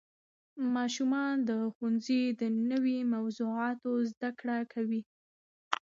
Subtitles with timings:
[0.75, 5.01] ماشومان د ښوونځي د نوې موضوعاتو زده کړه کوي